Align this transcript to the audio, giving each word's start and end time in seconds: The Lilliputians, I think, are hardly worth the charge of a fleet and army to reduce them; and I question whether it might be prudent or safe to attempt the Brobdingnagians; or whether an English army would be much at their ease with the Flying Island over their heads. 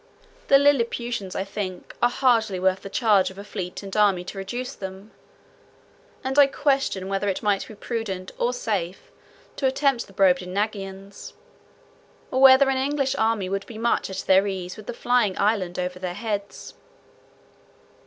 The 0.47 0.57
Lilliputians, 0.57 1.35
I 1.35 1.43
think, 1.43 1.95
are 2.01 2.09
hardly 2.09 2.59
worth 2.59 2.81
the 2.81 2.89
charge 2.89 3.29
of 3.29 3.37
a 3.37 3.43
fleet 3.43 3.83
and 3.83 3.95
army 3.95 4.23
to 4.23 4.37
reduce 4.39 4.73
them; 4.73 5.11
and 6.23 6.39
I 6.39 6.47
question 6.47 7.07
whether 7.07 7.29
it 7.29 7.43
might 7.43 7.67
be 7.67 7.75
prudent 7.75 8.31
or 8.39 8.51
safe 8.51 9.11
to 9.57 9.67
attempt 9.67 10.07
the 10.07 10.13
Brobdingnagians; 10.13 11.33
or 12.31 12.41
whether 12.41 12.67
an 12.71 12.77
English 12.77 13.13
army 13.19 13.47
would 13.47 13.67
be 13.67 13.77
much 13.77 14.09
at 14.09 14.23
their 14.25 14.47
ease 14.47 14.75
with 14.75 14.87
the 14.87 14.95
Flying 14.95 15.37
Island 15.37 15.77
over 15.77 15.99
their 15.99 16.15
heads. 16.15 16.73